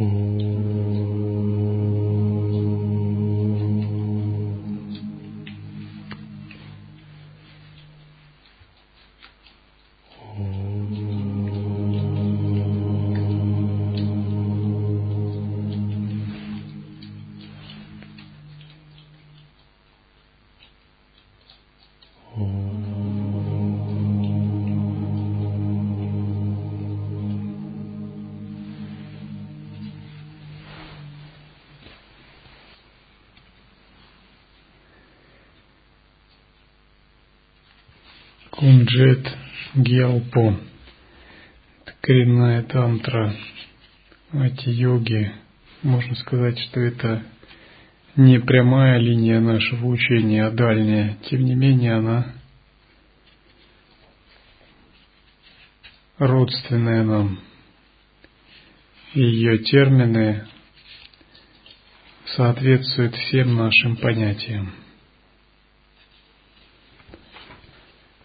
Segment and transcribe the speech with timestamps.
[0.00, 0.89] Mm.
[40.32, 43.34] Это коренная тантра.
[44.32, 45.32] Эти йоги,
[45.82, 47.22] можно сказать, что это
[48.16, 51.16] не прямая линия нашего учения, а дальняя.
[51.28, 52.32] Тем не менее, она
[56.18, 57.40] родственная нам.
[59.14, 60.46] Ее термины
[62.36, 64.72] соответствуют всем нашим понятиям.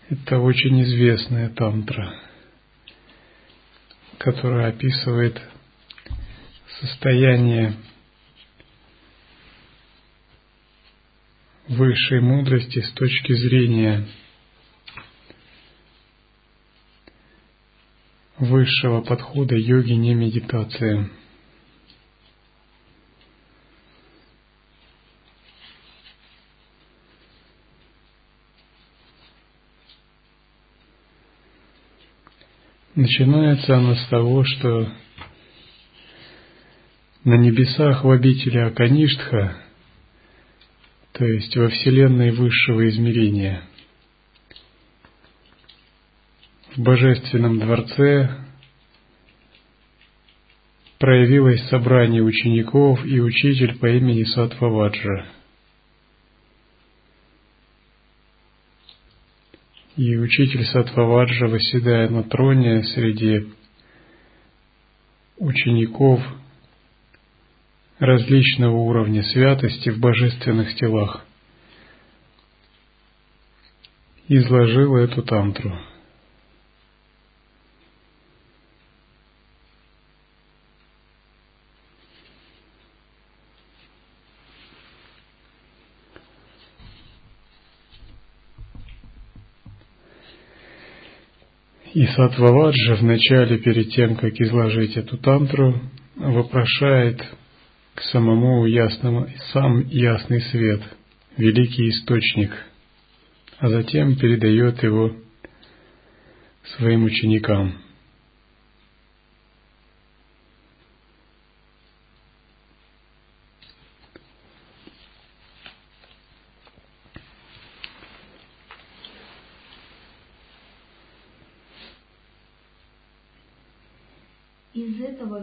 [0.07, 2.13] Это очень известная тантра,
[4.19, 5.41] которая описывает
[6.79, 7.73] состояние
[11.67, 14.05] высшей мудрости с точки зрения
[18.37, 21.09] высшего подхода йоги, не медитации.
[32.95, 34.89] Начинается она с того, что
[37.25, 39.57] на небесах в обители Акаништха,
[41.11, 43.63] то есть во Вселенной высшего измерения,
[46.73, 48.29] в Божественном дворце
[50.97, 55.25] проявилось собрание учеников и учитель по имени Сатваваджа–
[59.97, 63.49] И учитель Сатваваджа, восседая на троне среди
[65.37, 66.21] учеников
[67.99, 71.25] различного уровня святости в божественных телах,
[74.27, 75.79] изложил эту тантру–
[91.95, 95.79] И Сатваваджа вначале, перед тем, как изложить эту тантру,
[96.17, 97.23] вопрошает
[97.93, 100.81] к самому ясному, сам ясный свет,
[101.37, 102.51] великий источник,
[103.59, 105.15] а затем передает его
[106.75, 107.75] своим ученикам–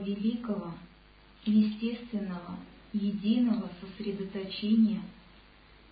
[0.03, 0.75] великого,
[1.45, 2.59] естественного,
[2.93, 3.71] единого
[4.53, 5.03] сосредоточения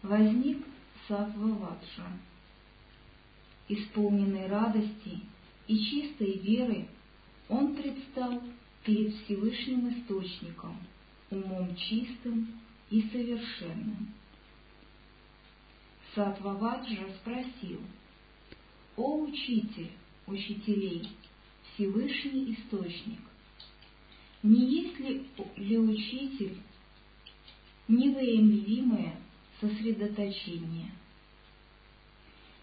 [0.02, 0.64] возник
[1.08, 2.06] Сатваваджа.
[3.68, 5.20] Исполненный радости
[5.68, 6.88] и чистой веры,
[7.48, 8.42] он предстал
[8.84, 10.76] перед Всевышним Источником,
[11.30, 12.48] умом чистым
[12.90, 14.08] и совершенным.
[16.14, 17.80] Сатваваджа спросил,
[18.96, 19.92] «О учитель,
[20.26, 21.08] учителей,
[21.74, 23.20] Всевышний Источник,
[24.42, 26.56] не есть ли, ли учитель
[27.90, 29.16] невыявимое
[29.60, 30.92] сосредоточение?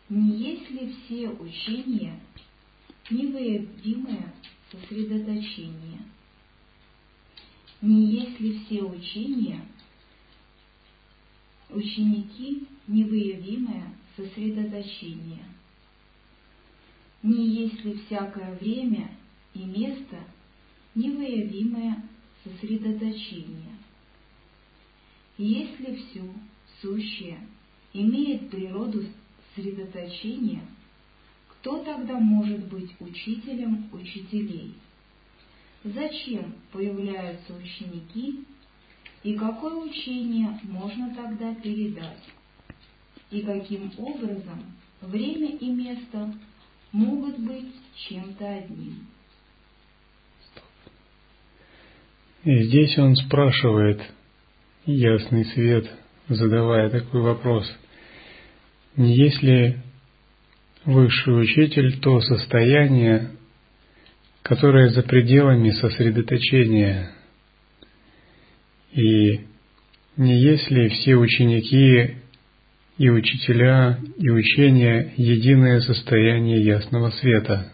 [0.10, 2.20] Не есть ли все учения
[3.10, 4.34] невыявимое
[4.72, 6.00] сосредоточение?
[7.82, 9.62] Не есть ли все учения
[11.70, 15.46] ученики невыявимое сосредоточение?
[17.22, 19.12] Не есть ли всякое время
[19.54, 20.18] и место–
[20.98, 22.04] невыявимое
[22.44, 23.77] сосредоточение.
[25.38, 26.24] Если все
[26.82, 27.40] сущее
[27.94, 29.04] имеет природу
[29.56, 30.64] сосредоточения,
[31.50, 34.74] кто тогда может быть учителем учителей?
[35.84, 38.46] Зачем появляются ученики
[39.24, 42.24] и какое учение можно тогда передать?
[43.30, 46.34] И каким образом время и место
[46.92, 49.08] могут быть чем-то одним?
[52.44, 54.02] И здесь он спрашивает,
[54.88, 55.90] ясный свет,
[56.30, 57.72] задавая такой вопрос,
[58.96, 59.78] не есть ли
[60.86, 63.32] высший учитель то состояние,
[64.42, 67.12] которое за пределами сосредоточения,
[68.94, 69.42] И
[70.16, 72.16] не если все ученики
[72.98, 77.74] и учителя и учения единое состояние ясного света.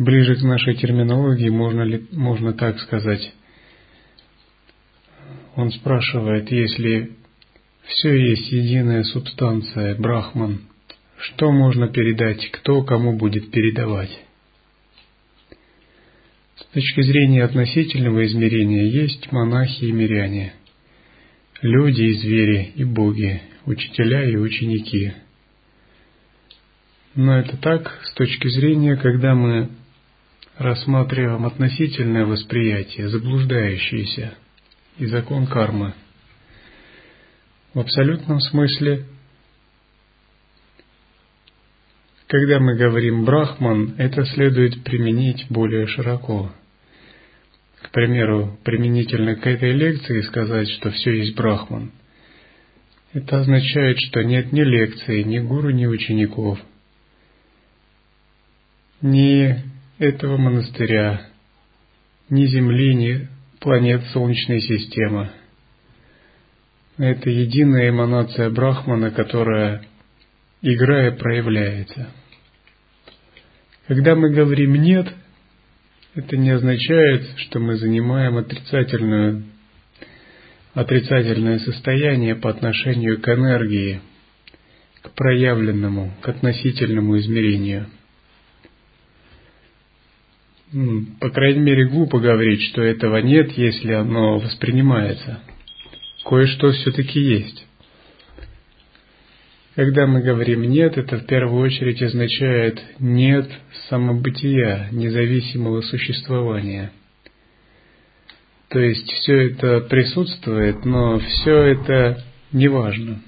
[0.00, 3.34] Ближе к нашей терминологии можно, ли, можно так сказать.
[5.56, 7.10] Он спрашивает, если
[7.84, 10.62] все есть единая субстанция, брахман,
[11.18, 14.08] что можно передать, кто кому будет передавать?
[16.56, 20.54] С точки зрения относительного измерения есть монахи и миряне,
[21.60, 25.12] люди и звери и боги, учителя и ученики.
[27.14, 29.68] Но это так с точки зрения, когда мы
[30.60, 34.34] рассматриваем относительное восприятие, заблуждающееся,
[34.98, 35.94] и закон кармы.
[37.72, 39.06] В абсолютном смысле,
[42.26, 46.52] когда мы говорим «брахман», это следует применить более широко.
[47.80, 51.90] К примеру, применительно к этой лекции сказать, что все есть брахман.
[53.14, 56.60] Это означает, что нет ни лекции, ни гуру, ни учеников,
[59.00, 59.69] ни
[60.00, 61.28] этого монастыря,
[62.30, 63.28] ни Земли, ни
[63.60, 65.30] планет Солнечной системы.
[66.96, 69.82] Это единая эманация Брахмана, которая,
[70.62, 72.08] играя, проявляется.
[73.88, 75.06] Когда мы говорим «нет»,
[76.14, 79.44] это не означает, что мы занимаем отрицательную,
[80.72, 84.00] отрицательное состояние по отношению к энергии,
[85.02, 87.86] к проявленному, к относительному измерению–
[91.20, 95.40] по крайней мере, глупо говорить, что этого нет, если оно воспринимается.
[96.24, 97.66] Кое-что все-таки есть.
[99.74, 103.50] Когда мы говорим «нет», это в первую очередь означает «нет
[103.88, 106.92] самобытия, независимого существования».
[108.68, 112.22] То есть все это присутствует, но все это
[112.52, 113.20] не важно.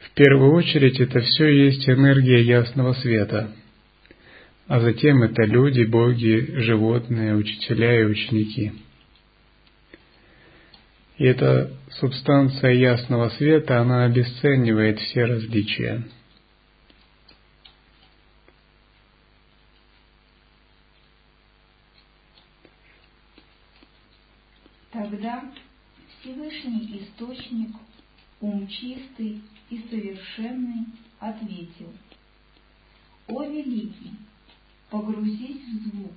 [0.00, 3.52] В первую очередь это все есть энергия ясного света–
[4.68, 8.72] а затем это люди, боги, животные, учителя и ученики.
[11.18, 16.04] И эта субстанция ясного света, она обесценивает все различия.
[24.90, 25.44] Тогда
[26.20, 27.74] Всевышний Источник,
[28.40, 30.86] ум чистый и совершенный,
[31.18, 31.92] ответил,
[33.26, 34.12] «О Великий,
[34.92, 36.12] Погрузись в звук.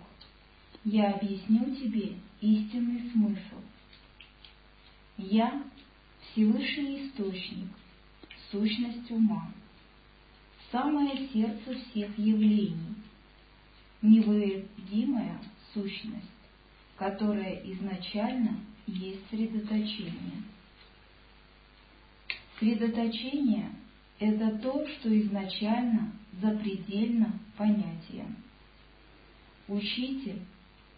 [0.84, 3.62] Я объясню тебе истинный смысл.
[5.18, 5.64] Я–
[6.22, 7.70] Всевышний Источник,
[8.52, 9.50] сущность ума,
[10.74, 12.96] самое сердце всех явлений,
[14.02, 15.40] невыедимая
[15.74, 16.26] сущность,
[16.98, 20.44] которая изначально есть средоточение.
[22.60, 23.70] Средоточение–
[24.20, 26.12] это то, что изначально
[26.42, 28.36] запредельно понятием
[29.68, 30.42] учитель,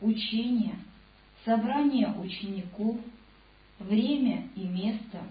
[0.02, 0.76] учение,
[1.46, 3.00] собрание учеников,
[3.80, 5.24] время и место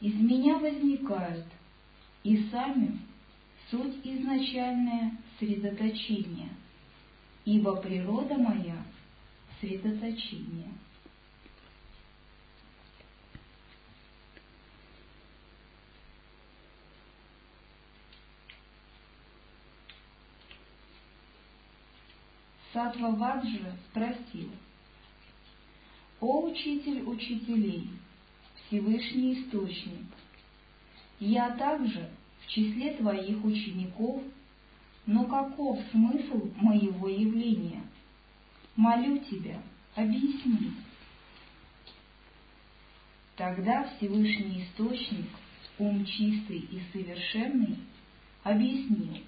[0.00, 1.46] из меня возникают,
[2.24, 2.98] и сами
[3.70, 6.50] суть изначальное средоточение,
[7.44, 8.82] ибо природа моя—
[9.60, 10.72] средоточение.
[22.72, 24.48] Сатваваджа спросил,
[26.20, 27.90] «О учитель учителей,
[28.54, 30.06] Всевышний Источник,
[31.20, 32.08] я также
[32.40, 34.22] в числе твоих учеников,
[35.04, 37.82] но каков смысл моего явления?
[38.74, 39.60] Молю тебя,
[39.94, 40.72] объясни».
[43.36, 45.28] Тогда Всевышний Источник,
[45.78, 47.76] ум чистый и совершенный,
[48.44, 49.18] объяснил,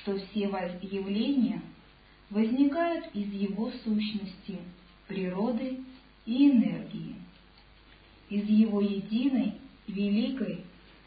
[0.00, 0.48] что все
[0.82, 1.62] явления–
[2.30, 4.58] возникают из его сущности,
[5.06, 5.80] природы
[6.24, 7.14] и энергии,
[8.28, 9.54] из его единой,
[9.86, 10.64] великой,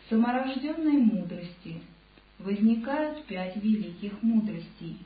[0.10, 1.82] саморожденной мудрости
[2.40, 4.98] возникают пять великих мудростей.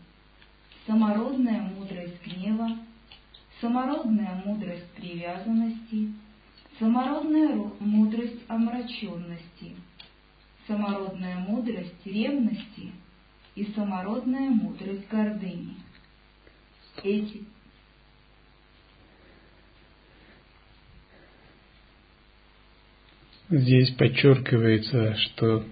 [0.86, 2.78] Самородная мудрость гнева,
[3.60, 6.14] самородная мудрость привязанности,
[6.78, 9.76] самородная мудрость омраченности,
[10.68, 12.92] самородная мудрость ревности
[13.56, 15.78] и самородная мудрость гордыни
[17.04, 17.44] эти.
[23.50, 25.66] Здесь подчеркивается, что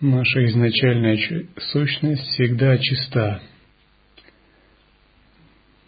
[0.00, 3.40] наша изначальная сущность всегда чиста,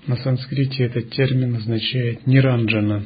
[0.07, 3.05] На санскрите этот термин означает «ниранджана».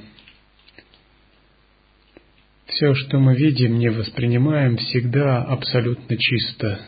[2.67, 6.81] Все, что мы видим, не воспринимаем, всегда абсолютно чисто.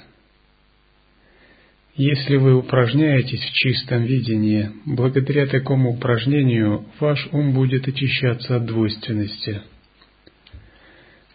[1.97, 9.63] Если вы упражняетесь в чистом видении, благодаря такому упражнению ваш ум будет очищаться от двойственности.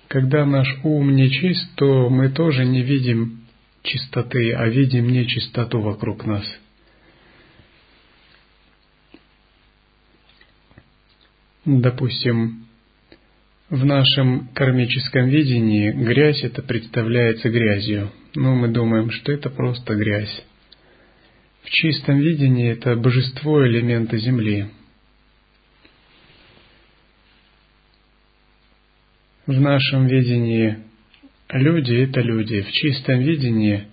[0.08, 3.48] Когда наш ум не чист, то мы тоже не видим
[3.82, 6.46] чистоты, а видим нечистоту вокруг нас.
[11.66, 12.68] Допустим,
[13.72, 20.46] в нашем кармическом видении грязь это представляется грязью, но мы думаем, что это просто грязь.
[21.64, 24.68] В чистом видении это божество элемента Земли.
[29.46, 30.78] В нашем видении
[31.50, 32.62] люди– это люди.
[32.62, 33.88] В чистом видении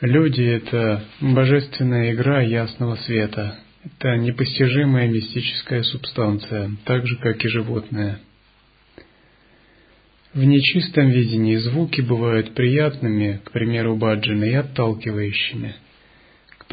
[0.00, 3.58] люди– это божественная игра ясного света.
[3.84, 8.20] Это непостижимая мистическая субстанция, так же, как и животное–
[10.34, 15.76] в нечистом видении звуки бывают приятными, к примеру, баджаны, и отталкивающими.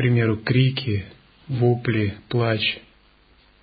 [0.01, 1.05] Примеру, крики,
[1.47, 2.79] вопли, плач,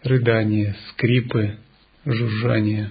[0.04, 1.56] рыдания, скрипы,
[2.04, 2.90] жужжание.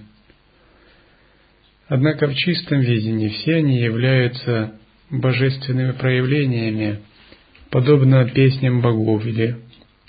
[1.88, 4.78] Однако в чистом видении все они являются
[5.10, 7.00] божественными проявлениями,
[7.70, 9.56] подобно песням богов или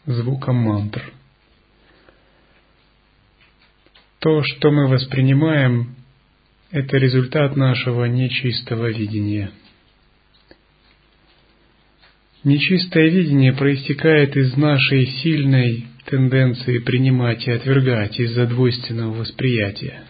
[0.04, 1.12] звукам мантр.
[4.18, 5.94] То, что мы воспринимаем
[6.72, 9.52] это результат нашего нечистого видения.
[12.44, 20.04] Нечистое видение проистекает из нашей сильной тенденции принимать и отвергать из-за двойственного восприятия.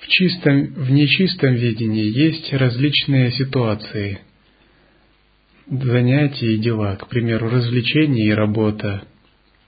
[0.00, 4.20] В, чистом, в нечистом видении есть различные ситуации,
[5.66, 9.04] занятия и дела, к примеру, развлечения и работа,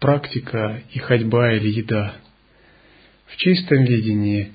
[0.00, 2.16] практика и ходьба или еда.
[3.26, 4.52] В чистом видении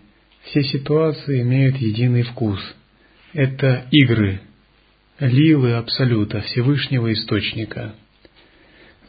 [0.48, 2.60] все ситуации имеют единый вкус.
[3.34, 4.42] Это игры,
[5.20, 7.96] лилы Абсолюта, Всевышнего Источника.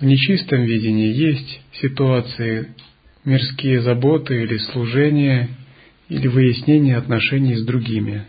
[0.00, 2.75] В нечистом видении есть ситуации,
[3.25, 5.49] мирские заботы или служения,
[6.09, 8.25] или выяснение отношений с другими.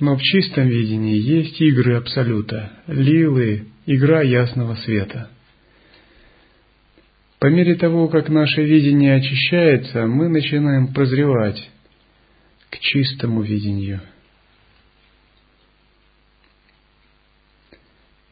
[0.00, 5.30] Но в чистом видении есть игры Абсолюта, лилы, игра ясного света–
[7.38, 11.71] по мере того, как наше видение очищается, мы начинаем прозревать
[12.72, 14.00] к чистому видению.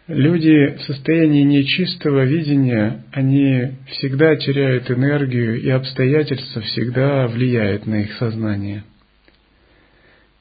[0.08, 8.14] Люди в состоянии нечистого видения, они всегда теряют энергию, и обстоятельства всегда влияют на их
[8.14, 8.82] сознание.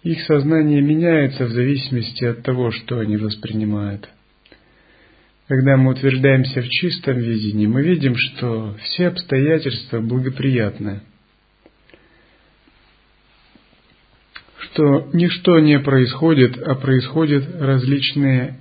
[0.02, 4.10] Их сознание меняется в зависимости от того, что они воспринимают–
[5.50, 11.02] когда мы утверждаемся в чистом видении, мы видим, что все обстоятельства благоприятны,
[14.80, 18.60] что ничто не происходит, а происходят различные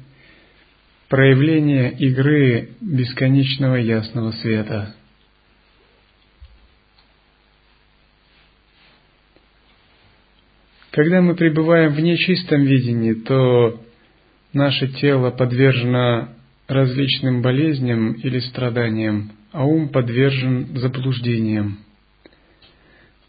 [1.08, 4.96] проявления игры бесконечного ясного света.
[10.90, 13.80] Когда мы пребываем в нечистом видении, то
[14.52, 16.30] наше тело подвержено
[16.66, 21.78] различным болезням или страданиям, а ум подвержен заблуждениям.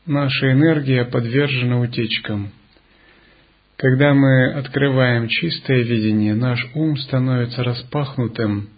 [0.08, 2.51] Наша энергия подвержена утечкам.
[3.80, 8.72] Когда мы открываем чистое видение, наш ум становится распахнутым,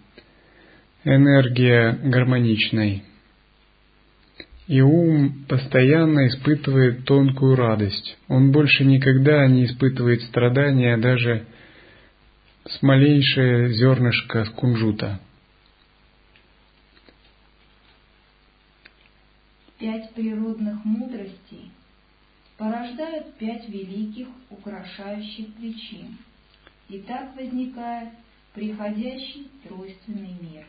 [1.04, 3.04] энергия гармоничной.
[4.68, 8.16] И ум постоянно испытывает тонкую радость.
[8.28, 11.48] Он больше никогда не испытывает страдания даже
[12.68, 15.20] с малейшее зернышко кунжута.
[19.80, 21.71] Пять природных мудростей
[22.62, 26.16] порождают пять великих украшающих причин,
[26.90, 28.10] и так возникает
[28.54, 30.68] приходящий тройственный мир.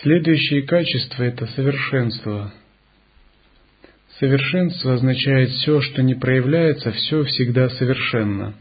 [0.00, 2.52] Следующее качество– это совершенство–
[4.20, 8.54] Совершенство означает все, что не проявляется, все всегда совершенно.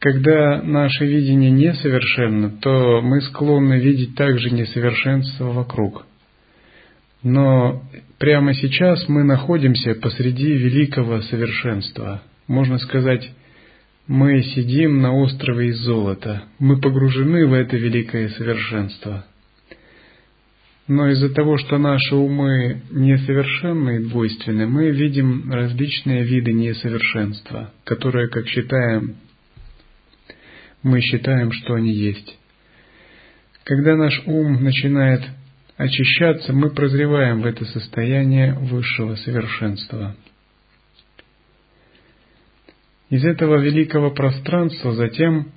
[0.00, 6.06] Когда наше видение несовершенно, то мы склонны видеть также несовершенство вокруг.
[7.22, 7.82] Но
[8.18, 12.22] прямо сейчас мы находимся посреди великого совершенства.
[12.48, 13.30] Можно сказать,
[14.06, 16.44] мы сидим на острове из золота.
[16.58, 19.24] Мы погружены в это великое совершенство–
[20.90, 28.26] Но из-за того, что наши умы несовершенны и двойственны, мы видим различные виды несовершенства, которые,
[28.28, 29.14] как считаем,
[30.82, 32.36] мы считаем, что они есть.
[33.64, 35.22] Когда наш ум начинает
[35.76, 40.16] очищаться, мы прозреваем в это состояние высшего совершенства.
[43.10, 45.52] Из этого великого пространства затем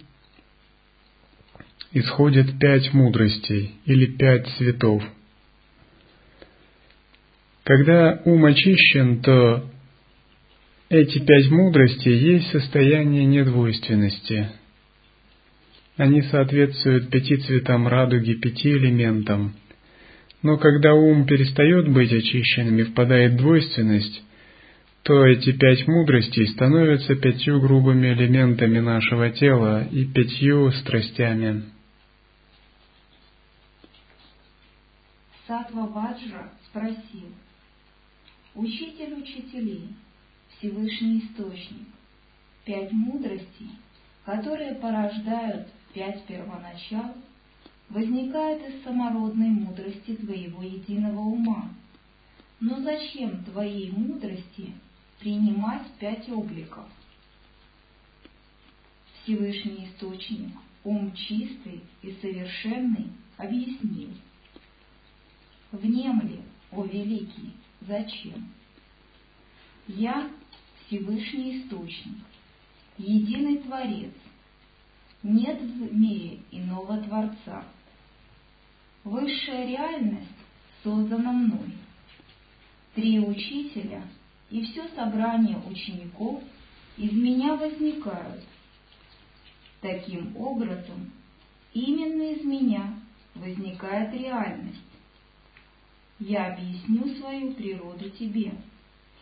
[1.91, 5.03] исходят пять мудростей или пять цветов.
[7.63, 9.69] Когда ум очищен, то
[10.89, 14.49] эти пять мудростей есть состояние недвойственности.
[15.97, 19.53] Они соответствуют пяти цветам радуги, пяти элементам.
[20.41, 24.23] Но когда ум перестает быть очищенным и впадает в двойственность,
[25.03, 31.63] то эти пять мудростей становятся пятью грубыми элементами нашего тела и пятью страстями.
[35.45, 37.29] Сатва Ваджра спросил,
[38.55, 39.89] «Учитель учителей,
[40.57, 41.87] Всевышний Источник,
[42.65, 43.69] пять мудростей,
[44.25, 47.15] которые порождают пять первоначал,
[47.89, 51.69] возникают из самородной мудрости твоего единого ума.
[52.59, 54.73] Но зачем твоей мудрости
[55.19, 56.85] принимать пять обликов?
[59.21, 60.51] Всевышний Источник,
[60.83, 64.09] ум чистый и совершенный, объяснил–
[65.73, 66.39] Внемли,
[66.71, 68.47] о великий, зачем?
[69.87, 70.29] Я
[70.85, 72.19] Всевышний Источник,
[72.99, 74.13] единый Творец,
[75.23, 77.63] нет в мире иного Творца.
[79.03, 80.29] Высшая реальность
[80.83, 81.73] создана мной.
[82.93, 84.03] Три учителя
[84.49, 86.43] и все собрание учеников
[86.97, 88.43] из меня возникают.
[89.81, 91.11] Таким образом,
[91.73, 92.93] именно из меня
[93.35, 94.79] возникает реальность.
[96.19, 98.53] Я объясню свою природу тебе,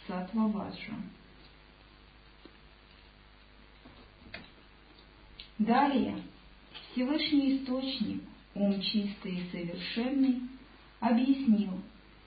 [0.06, 0.94] Сатваваджа.
[5.62, 6.16] Далее
[6.92, 8.24] Всевышний Источник,
[8.56, 10.42] ум чистый и совершенный,
[11.00, 11.80] объяснил,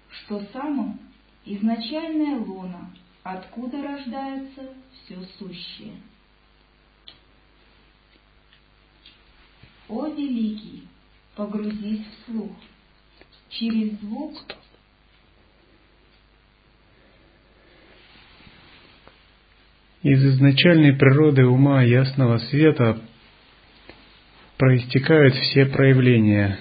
[0.09, 1.01] что самым
[1.44, 2.94] изначальная лона,
[3.25, 5.94] откуда рождается все сущее.
[9.88, 10.85] О великий,
[11.35, 12.53] погрузись в слух,
[13.49, 14.38] через звук
[20.03, 23.01] Из изначальной природы ума ясного света
[24.59, 26.59] проистекают все проявления.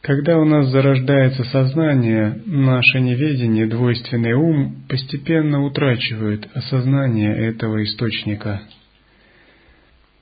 [0.00, 8.62] Когда у нас зарождается сознание, наше неведение, двойственный ум постепенно утрачивает осознание этого источника.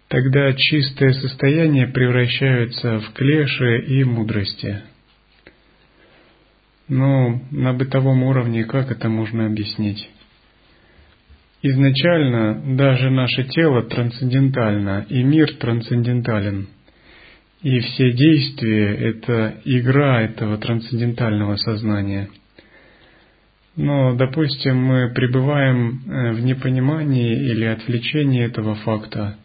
[0.08, 4.82] Тогда чистое состояние превращается в клеши и мудрости–
[6.88, 10.08] но на бытовом уровне как это можно объяснить?
[11.68, 16.68] Изначально даже наше тело трансцендентально, и мир трансцендентален.
[17.60, 22.28] И все действия– это игра этого трансцендентального сознания.
[23.74, 29.36] Но, допустим, мы пребываем э, в непонимании или отвлечении этого факта,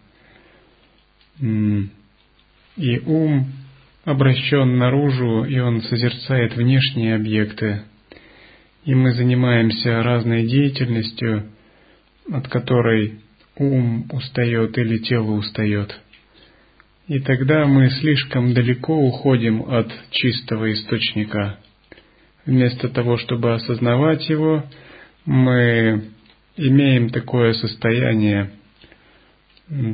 [1.40, 3.48] и ум
[4.06, 7.82] обращен наружу, и он созерцает внешние объекты.
[8.86, 11.50] И мы занимаемся разной деятельностью,
[12.30, 13.20] от которой
[13.56, 16.00] ум устает или тело устает.
[17.08, 21.58] И тогда мы слишком далеко уходим от чистого источника.
[22.46, 24.64] Вместо того, чтобы осознавать его,
[25.26, 26.06] мы
[26.58, 28.52] имеем такое состояние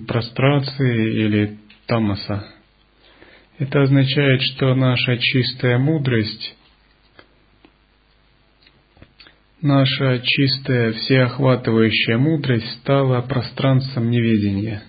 [0.08, 2.46] прострации или тамаса.
[3.60, 6.56] Это означает, что наша чистая мудрость,
[9.62, 14.84] наша чистая всеохватывающая мудрость стала пространством неведения,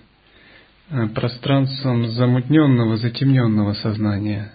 [0.89, 4.53] э, пространством замутненного, затемненного сознания.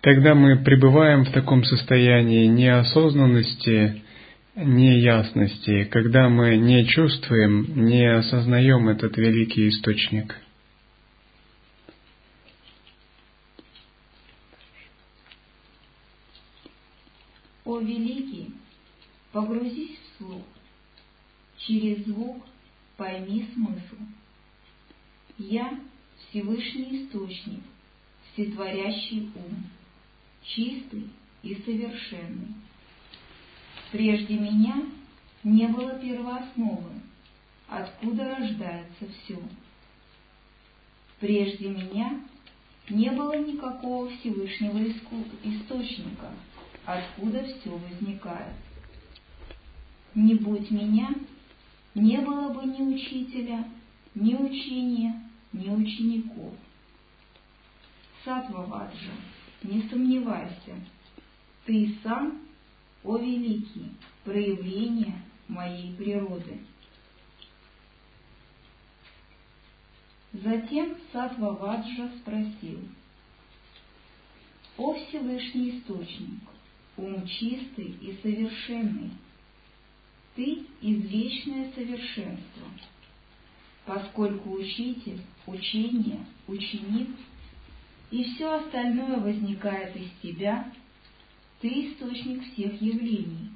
[0.00, 4.02] Тогда мы пребываем в таком состоянии неосознанности,
[4.54, 10.36] неясности, когда мы не чувствуем, не осознаем этот великий источник–
[17.68, 18.50] О великий,
[19.30, 20.42] погрузись в слух,
[21.58, 22.42] через звук
[22.96, 24.02] пойми смысл.
[25.36, 25.78] Я
[26.16, 27.60] Всевышний Источник,
[28.32, 29.66] Всетворящий ум,
[30.44, 31.10] чистый
[31.42, 32.54] и совершенный.
[33.92, 34.86] Прежде меня
[35.44, 37.02] не было первоосновы,
[37.68, 39.38] откуда рождается все.
[41.20, 42.18] Прежде меня
[42.88, 44.82] не было никакого Всевышнего
[45.44, 46.32] источника,
[46.88, 48.54] откуда все возникает.
[50.14, 51.10] Не будь меня,
[51.94, 53.68] не было бы ни учителя,
[54.14, 55.22] ни учения,
[55.52, 56.54] ни учеников.
[58.24, 59.12] Сатваваджа,
[59.62, 60.76] не сомневайся,
[61.66, 62.40] ты сам,
[63.04, 63.92] о великий,
[64.24, 66.58] проявление моей природы.
[70.32, 72.80] Затем Сатваваджа спросил,
[74.78, 76.40] «О Всевышний Источник,
[76.98, 79.10] ум чистый и совершенный,
[80.34, 82.66] ты извечное совершенство,
[83.86, 87.08] поскольку учитель, учение, ученик
[88.10, 90.72] и все остальное возникает из тебя,
[91.60, 93.50] ты источник всех явлений.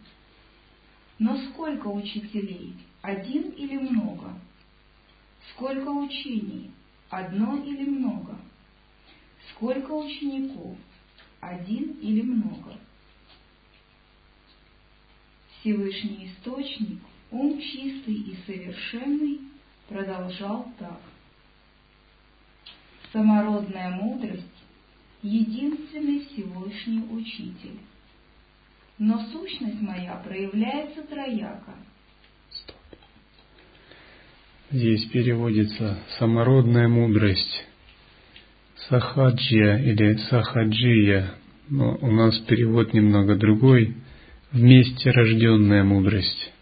[1.19, 4.35] Но сколько учителей, один или много?
[5.51, 6.71] Сколько учений,
[7.11, 8.37] одно или много?
[9.51, 10.77] Сколько учеников,
[11.41, 12.77] один или много?
[15.63, 16.99] Всевышний Источник,
[17.31, 19.41] ум чистый и совершенный,
[19.89, 21.01] продолжал так.
[23.13, 24.43] Самородная мудрость—
[25.23, 27.79] единственный Всевышний Учитель.
[28.99, 31.75] Но сущность моя проявляется трояко.
[34.71, 37.67] Здесь переводится «самородная мудрость»,
[38.89, 41.35] «сахаджия» или «сахаджия»,
[41.69, 43.95] но у нас перевод немного другой–
[44.53, 46.53] вместе рожденная мудрость.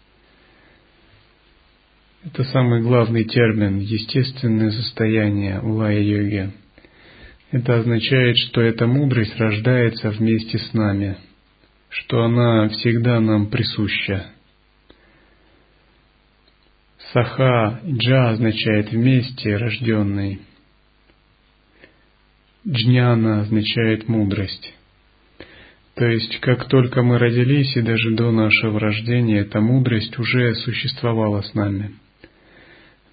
[2.23, 6.51] Это самый главный термин естественное состояние в лая-йоге.
[7.51, 11.17] Это означает, что эта мудрость рождается вместе с нами,
[11.89, 14.27] что она всегда нам присуща.
[17.11, 20.41] Саха джа означает вместе рожденный.
[22.65, 24.75] Джняна означает мудрость.
[25.95, 31.41] То есть, как только мы родились и даже до нашего рождения, эта мудрость уже существовала
[31.41, 31.91] с нами.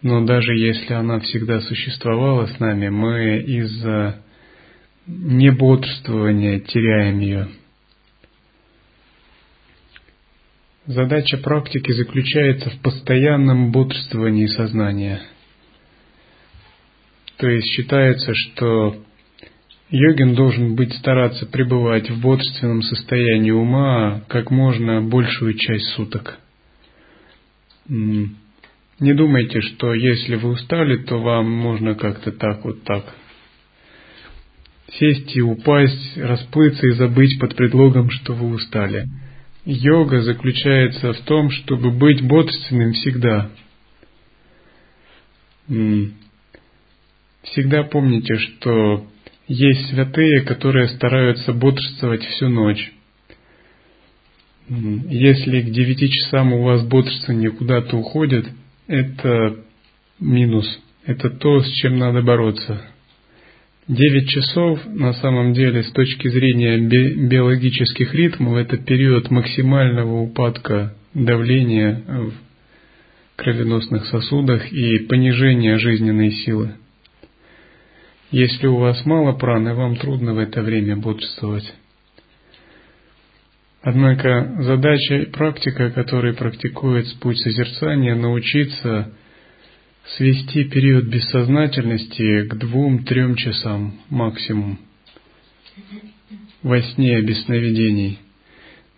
[0.01, 4.23] Но даже если она всегда существовала с нами, мы из-за
[5.07, 7.49] небодрствования теряем ее.
[10.87, 15.21] Задача практики заключается в постоянном бодрствовании сознания.
[17.37, 19.03] То есть считается, что
[19.91, 26.39] Йогин должен быть стараться пребывать в бодрственном состоянии ума как можно большую часть суток.
[27.89, 33.15] Не думайте, что если вы устали, то вам можно как-то так вот так
[34.99, 39.07] сесть и упасть, расплыться и забыть под предлогом, что вы устали.
[39.65, 43.51] Йога заключается в том, чтобы быть бодрственным всегда.
[47.43, 49.07] Всегда помните, что
[49.49, 52.93] есть святые, которые стараются бодрствовать всю ночь.
[54.69, 58.47] Если к девяти часам у вас бодрствование куда-то уходит,
[58.87, 59.65] это
[60.21, 60.67] минус.
[61.07, 62.83] Это то, с чем надо бороться.
[63.89, 72.03] Девять часов на самом деле с точки зрения биологических ритмов это период максимального упадка давления
[72.07, 72.33] в
[73.37, 76.75] кровеносных сосудах и понижения жизненной силы.
[78.31, 81.73] Если у вас мало праны, вам трудно в это время бодрствовать.
[83.81, 89.15] Однако задача и практика, которая практикует путь созерцания, научиться
[90.17, 94.79] свести период бессознательности к двум-трем часам максимум.
[96.63, 98.19] Во сне без сновидений.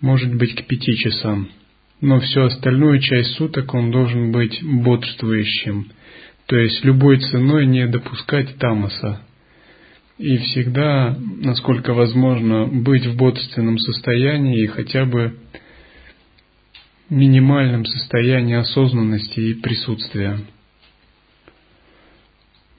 [0.00, 1.50] Может быть к пяти часам.
[2.00, 5.92] Но всю остальную часть суток он должен быть бодрствующим–
[6.50, 9.20] то есть любой ценой не допускать тамаса.
[10.18, 15.36] И всегда, насколько возможно, быть в бодрственном состоянии и хотя бы
[17.08, 20.40] минимальном состоянии осознанности и присутствия.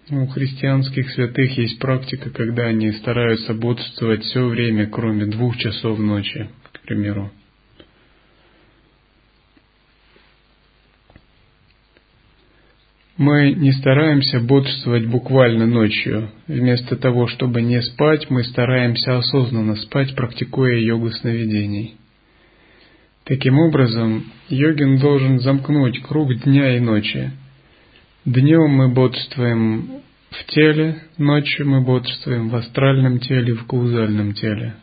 [0.10, 6.50] У христианских святых есть практика, когда они стараются бодрствовать все время, кроме двух часов ночи,
[6.74, 7.32] к примеру.
[13.22, 16.32] Мы не стараемся бодрствовать буквально ночью.
[16.48, 21.98] Вместо того, чтобы не спать, мы стараемся осознанно спать, практикуя йогу сновидений.
[23.24, 27.30] Таким образом, йогин должен замкнуть круг дня и ночи.
[28.26, 34.74] Днем мы бодрствуем в теле, ночью мы бодрствуем в астральном теле, в каузальном теле.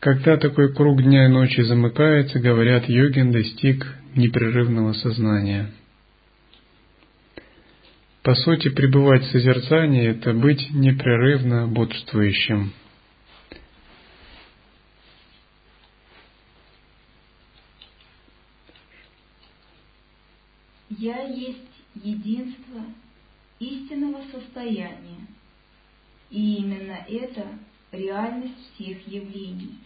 [0.00, 5.66] Когда такой круг дня и ночи замыкается, говорят, йогин достиг непрерывного сознания–
[8.26, 12.72] По сути, пребывать в созерцании– это быть непрерывно бодрствующим.
[20.90, 22.86] Я есть единство
[23.60, 25.28] истинного состояния,
[26.28, 27.46] и именно это
[27.92, 29.78] реальность всех явлений.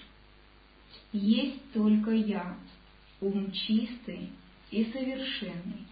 [1.12, 2.56] Есть только я,
[3.20, 4.30] ум чистый
[4.70, 5.89] и совершенный.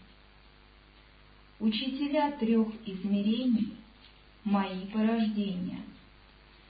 [1.61, 3.75] Учителя трех измерений,
[4.45, 5.81] мои порождения,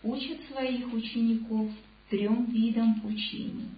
[0.02, 1.70] учат своих учеников
[2.08, 3.68] трем видам учений.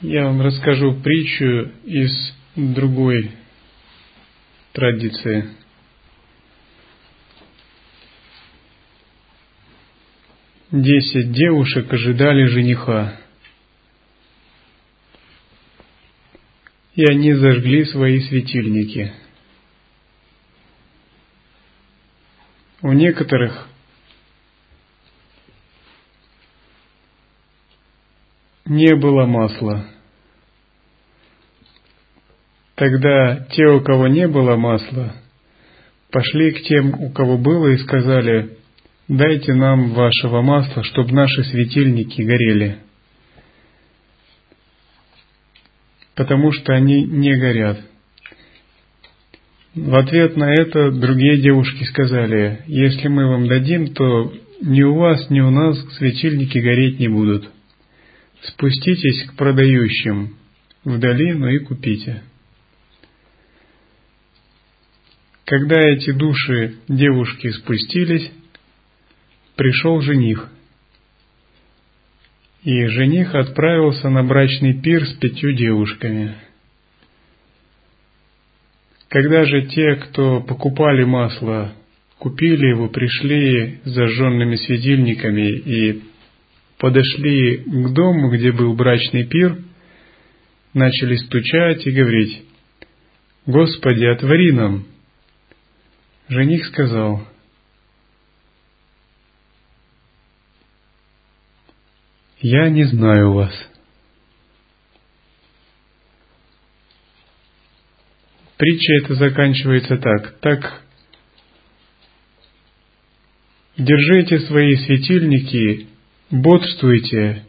[0.00, 2.12] Я вам расскажу притчу из
[2.54, 3.32] другой
[4.72, 5.48] традиции.
[10.70, 13.18] Десять девушек ожидали жениха.
[16.94, 19.14] И они зажгли свои светильники.
[22.82, 23.66] У некоторых
[28.66, 29.86] не было масла.
[32.74, 35.14] Тогда те, у кого не было масла,
[36.10, 38.57] пошли к тем, у кого было, и сказали,
[39.08, 42.78] «Дайте нам вашего масла, чтобы наши светильники горели».
[46.14, 47.80] Потому что они не горят.
[49.74, 55.30] В ответ на это другие девушки сказали, «Если мы вам дадим, то ни у вас,
[55.30, 57.48] ни у нас светильники гореть не будут.
[58.42, 60.36] Спуститесь к продающим
[60.84, 62.24] в долину и купите».
[65.44, 68.30] Когда эти души девушки спустились,
[69.58, 70.48] пришел жених.
[72.62, 76.36] И жених отправился на брачный пир с пятью девушками.
[79.08, 81.72] Когда же те, кто покупали масло,
[82.18, 86.02] купили его, пришли с зажженными светильниками и
[86.78, 89.58] подошли к дому, где был брачный пир,
[90.72, 92.44] начали стучать и говорить,
[93.46, 94.84] «Господи, отвори нам!»
[96.28, 97.26] Жених сказал,
[102.40, 103.52] «Я не знаю вас».
[108.56, 110.38] Притча эта заканчивается так.
[110.40, 110.82] Так
[113.76, 115.86] держите свои светильники,
[116.30, 117.44] бодрствуйте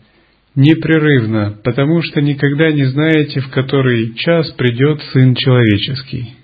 [0.56, 6.39] непрерывно, потому что никогда не знаете, в который час придет Сын Человеческий.